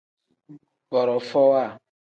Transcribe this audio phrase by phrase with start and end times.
[0.89, 1.65] Borofowa.